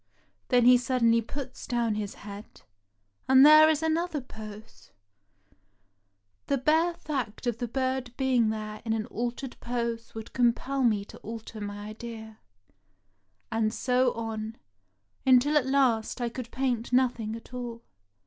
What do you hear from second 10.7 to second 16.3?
me to alter my idea; and so on, until at last I